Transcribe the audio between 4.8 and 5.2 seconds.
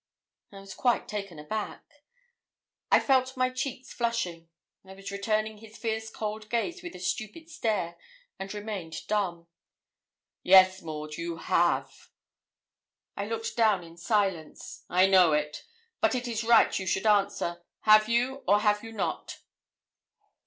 I was